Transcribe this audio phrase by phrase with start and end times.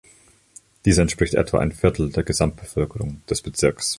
[0.83, 3.89] Dies entspricht etwa ein Viertel der Gesamtbevölkerung des Bezirkes.